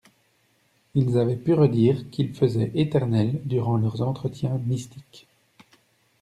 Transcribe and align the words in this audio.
Ils 0.95 1.15
avaient 1.19 1.35
pu 1.37 1.53
redire 1.53 2.09
qu'il 2.09 2.33
faisait 2.33 2.71
éternel 2.73 3.39
durant 3.45 3.77
leurs 3.77 4.01
entretiens 4.01 4.57
mystiques. 4.65 5.27